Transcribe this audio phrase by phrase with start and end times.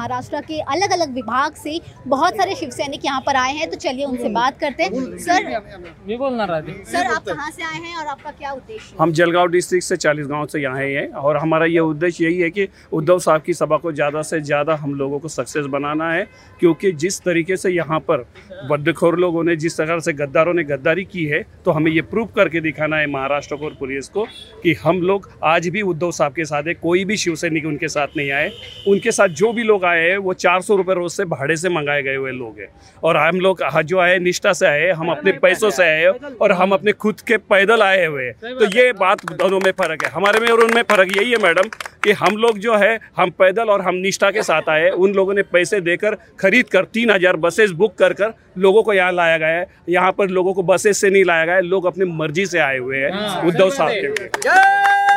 [0.00, 1.78] महाराष्ट्र के अलग अलग विभाग से
[2.08, 6.50] बहुत सारे शिव सैनिक यहाँ पर आए हैं तो चलिए उनसे बात करते हैं। सर
[6.50, 9.96] आधी सर आप कहाँ से आए हैं और आपका क्या उद्देश्य हम जलगांव डिस्ट्रिक्ट से
[9.98, 13.42] चालीस गाँव से यहाँ आए हैं और हमारा ये उद्देश्य यही है कि उद्धव साहब
[13.42, 16.26] की सभा को ज़्यादा से ज़्यादा हम लोगों को सक्सेस बनाना है
[16.60, 18.24] क्योंकि जिस तरीके से यहाँ पर
[18.70, 22.26] बद्दखोर लोगों ने जिस तरह से गद्दारों ने गद्दारी की है तो हमें ये प्रूव
[22.36, 24.26] करके दिखाना है महाराष्ट्र को और पुलिस को
[24.62, 27.88] कि हम लोग आज भी उद्धव साहब के साथ है कोई भी शिव सैनिक उनके
[27.88, 28.50] साथ नहीं आए।
[28.88, 31.68] उनके साथ जो भी लोग आए हैं वो चार सौ रुपये रोज से भाड़े से
[31.70, 32.68] मंगाए गए हुए लोग हैं।
[33.02, 36.06] और हम लोग जो आए निष्ठा से आए हम अपने पैसों से आए
[36.40, 40.04] और हम अपने खुद के पैदल आए हुए हैं। तो ये बात दोनों में फ़र्क
[40.04, 41.68] है। हमारे में और उनमें फ़र्क यही है मैडम
[42.04, 45.34] कि हम लोग जो है हम पैदल और हम निष्ठा के साथ आए उन लोगों
[45.34, 49.38] ने पैसे देकर खरीद कर तीन हज़ार बसेस बुक कर कर लोगों को यहाँ लाया
[49.38, 52.46] गया है। यहाँ पर लोगों को बसेस से नहीं लाया गया है लोग अपनी मर्ज़ी
[52.46, 55.09] से आए हुए हैं उद्धव साहब के लिए।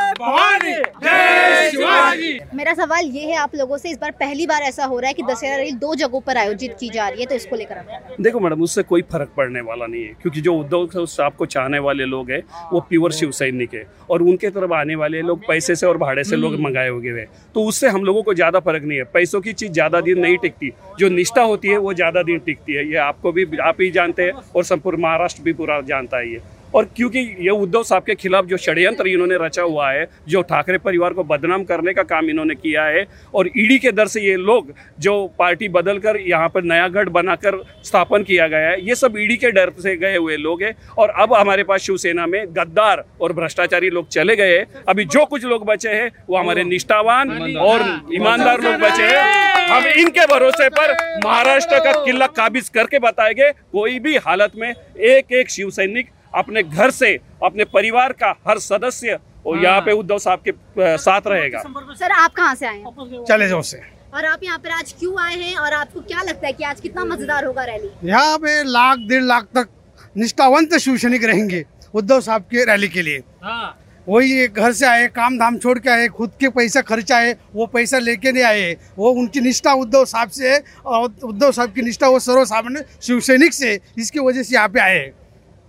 [2.54, 5.14] मेरा सवाल ये है आप लोगों से इस बार पहली बार ऐसा हो रहा है
[5.14, 8.16] कि दशहरा रैली दो जगहों पर आयोजित की जा रही है तो इसको लेकर आप
[8.22, 11.80] देखो मैडम उससे कोई फ़र्क पड़ने वाला नहीं है क्योंकि जो उद्धव साहब को चाहने
[11.80, 12.42] वाले लोग हैं
[12.74, 16.24] वो प्योर शिव सैनिक है और उनके तरफ़ आने वाले लोग पैसे से और भाड़े
[16.24, 19.42] से लोग मंगाए हुए हैं तो उससे हम लोगों को ज़्यादा फ़र्क नहीं है पैसों
[19.42, 22.88] की चीज़ ज़्यादा दिन नहीं टिकती जो निष्ठा होती है वो ज़्यादा दिन टिकती है
[22.88, 26.42] ये आपको भी आप ही जानते हैं और संपूर्ण महाराष्ट्र भी पूरा जानता है ये
[26.74, 30.78] और क्योंकि ये उद्धव साहब के खिलाफ जो षड्यंत्र इन्होंने रचा हुआ है, जो ठाकरे
[30.78, 34.36] परिवार को बदनाम करने का काम इन्होंने किया है, और ईडी के दर से ये
[34.38, 38.96] लोग जो पार्टी बदल कर यहाँ पर नया गढ़ बनाकर स्थापन किया गया है, ये
[38.96, 42.46] सब ईडी के डर से गए हुए लोग हैं, और अब हमारे पास शिवसेना में
[42.50, 44.58] गद्दार और भ्रष्टाचारी लोग चले गए
[44.90, 47.82] अभी जो कुछ लोग बचे हैं वो हमारे निष्ठावान और
[48.14, 50.92] ईमानदार लोग बचे हैं। हम इनके भरोसे पर
[51.26, 56.64] महाराष्ट्र का किला काबिज करके बताएँगे, कोई भी हालत में एक एक शिव सैनिक अपने
[56.64, 59.18] घर से अपने परिवार का हर सदस्य
[59.48, 61.62] और यहाँ पे उद्धव साहब के साथ रहेगा।
[61.94, 63.24] सर आप कहाँ से आए हैं?
[63.26, 63.82] चले जाओ से।
[64.14, 66.80] और आप यहाँ पर आज क्यों आए हैं और आपको क्या लगता है कि आज
[66.82, 67.90] कितना मज़ेदार होगा रैली?
[68.04, 69.70] यहाँ पे लाख डेढ़ लाख तक
[70.16, 71.64] निष्ठावंत शिवसैनिक रहेंगे
[71.94, 75.90] उद्धव साहब की रैली के लिए। हा। वही घर से आए काम धाम छोड़ के
[75.90, 80.06] आए खुद के पैसा खर्चा है वो पैसा लेके नहीं आए। वो उनकी निष्ठा उद्धव
[80.06, 84.44] साहब से है और उद्धव साहब की निष्ठा वो सर्व सामान्य शिवसैनिक से इसकी वजह
[84.44, 85.12] से यहाँ पे आए हैं।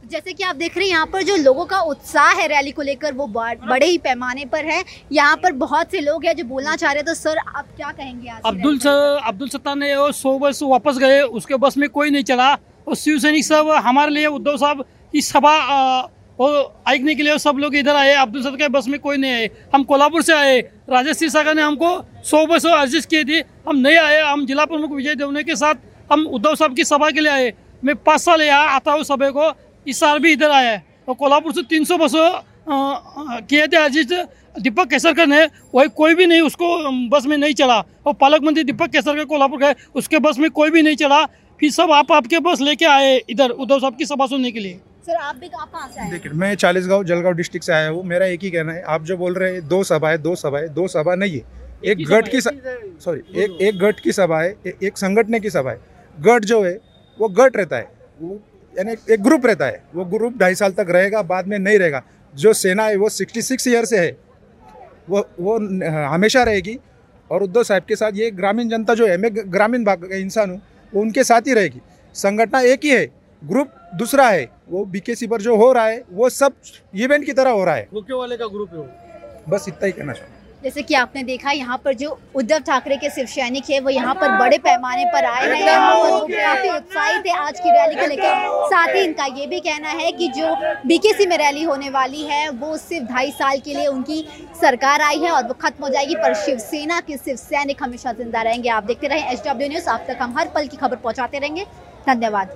[0.04, 2.82] जैसे कि आप देख रहे हैं यहाँ पर जो लोगों का उत्साह है रैली को
[2.82, 4.82] लेकर वो बड़े ही पैमाने पर है।
[5.12, 7.91] यहाँ पर बहुत से लोग हैं जो बोलना चाह रहे हैं। तो सर आप क्या
[7.92, 8.78] कहेंगे आज अब्दुल
[9.25, 12.53] अब्दुल सत्ता ने वो सौ बस वापस गए उसके बस में कोई नहीं चला।
[12.87, 15.56] और शिव सैनिक सब हमारे लिए उद्धव साहब की सभा
[16.88, 19.50] आइकने के लिए सब लोग इधर आए। अब्दुल सत्ता के बस में कोई नहीं आए।
[19.75, 20.60] हम कोल्हापुर से आए।
[20.91, 24.93] राजेश सागर ने हमको सौ बस एडजस्ट किए थे। हम नहीं आए। हम जिला प्रमुख
[24.93, 25.75] विजय देवने के साथ
[26.12, 29.31] हम उद्धव साहब की सभा के लिए आए। मैं पाँच साल यहाँ आता हूँ सभी
[29.32, 29.53] को।
[29.87, 32.28] इस साल भी इधर आया है। और कोल्हापुर से तीन सौ बसों
[33.43, 34.12] किए थे अजीत
[34.59, 38.65] दीपक केसरकर ने। वही कोई भी नहीं उसको बस में नहीं चला और पालक मंत्री
[38.65, 41.25] दीपक केसरकर कोल्हापुर गए उसके बस में कोई भी नहीं चला
[41.61, 44.81] फिर सब आप आपके बस लेके आए इधर उद्धव साहब की सभा सुनने के लिए।
[45.06, 46.11] सर आप भी आप कहाँ से आए?
[46.11, 49.17] देखिए मैं चालीसगांव जलगांव डिस्ट्रिक्ट से आया हूँ। मेरा एक ही कहना है आप जो
[49.17, 53.41] बोल रहे हैं दो सभाएँ दो सभाएँ दो सभा नहीं है। एक गठ की सॉरी
[53.43, 55.78] एक एक गठ की सभा है एक संगठन की सभा है।
[56.17, 56.78] गठ जो है
[57.19, 57.91] वो गठ रहता है।
[58.21, 58.41] वो
[58.79, 62.03] यानी एक ग्रुप रहता है। वो ग्रुप ढाई साल तक रहेगा बाद में नहीं रहेगा।
[62.35, 64.17] जो सेना है वो सिक्सटी सिक्स ईयर से है।
[65.09, 65.59] वो वो
[66.07, 66.79] हमेशा रहेगी।
[67.31, 70.51] और उद्धव साहब के साथ ये ग्रामीण जनता जो है मैं ग्रामीण भाग का इंसान
[70.51, 70.61] हूँ
[70.93, 71.81] वो उनके साथ ही रहेगी।
[72.15, 73.07] संगठन एक ही है
[73.43, 76.53] ग्रुप दूसरा है। वो बीकेसी पर जो हो रहा है वो सब
[76.97, 78.87] इवेंट की तरह हो रहा है। मुख्य वाले का ग्रुप है
[79.49, 83.11] बस इतना ही कहना चाहूँगा। जैसे कि आपने देखा यहाँ पर जो उद्धव ठाकरे के
[83.11, 86.24] शिव सैनिक है वो यहाँ पर बड़े पैमाने पर आए हैं यहाँ पर वो
[86.64, 90.10] काफ़ी उत्साहित है आज की रैली को लेकर। साथ ही इनका ये भी कहना है
[90.12, 90.54] कि जो
[90.86, 94.25] बीकेसी में रैली होने वाली है, वो सिर्फ़ ढाई साल के लिए उनकी
[94.60, 98.42] सरकार आई है और वो खत्म हो जाएगी, पर शिवसेना के शिव सैनिक हमेशा ज़िंदा
[98.42, 101.66] रहेंगे। आप देखते रहें एच न्यूज़ आप तक हम हर पल की खबर पहुंचाते रहेंगे।
[102.06, 102.48] धन्यवाद।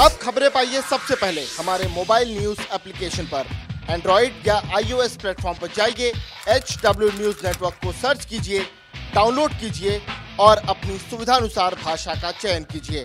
[0.00, 3.46] अब खबरें पाइए सबसे पहले हमारे मोबाइल न्यूज़ एप्लीकेशन पर।
[3.90, 6.12] एंड्रॉइड या आईओएस प्लेटफॉर्म पर जाइए
[6.48, 8.60] एच डब्ल्यू न्यूज़ नेटवर्क को सर्च कीजिए,
[9.14, 10.00] डाउनलोड कीजिए
[10.40, 13.04] और अपनी सुविधानुसार भाषा का चयन कीजिए।